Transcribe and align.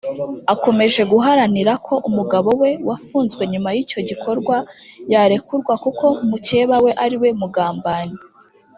akomeje 0.53 1.01
guharanira 1.11 1.73
ko 1.85 1.93
umugabo 2.09 2.49
we 2.61 2.71
wafunzwe 2.87 3.43
nyuma 3.51 3.69
y’icyo 3.75 3.99
gikorwa 4.09 4.55
yarekurwa 5.11 5.73
kuko 5.83 6.05
mukeba 6.29 6.75
we 6.83 6.91
ariwe 7.03 7.29
mugambanyi 7.39 8.17